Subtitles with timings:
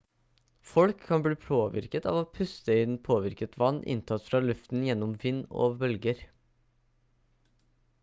[0.69, 5.55] folk kan bli påvirket av å puste inn påvirket vann inntatt fra luften gjennom vind
[5.65, 6.27] og bølger